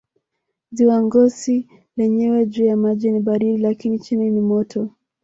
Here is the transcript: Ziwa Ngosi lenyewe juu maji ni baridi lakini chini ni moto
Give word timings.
Ziwa 0.75 0.97
Ngosi 1.03 1.67
lenyewe 1.97 2.45
juu 2.45 2.77
maji 2.77 3.11
ni 3.11 3.19
baridi 3.19 3.57
lakini 3.61 3.99
chini 3.99 4.29
ni 4.29 4.41
moto 4.41 4.89